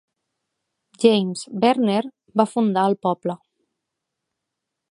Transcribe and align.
James 1.03 1.43
Verner 1.65 2.01
va 2.41 2.47
fundar 2.55 2.87
el 2.93 2.99
poble. 3.09 3.37